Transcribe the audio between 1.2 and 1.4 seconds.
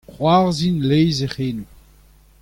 e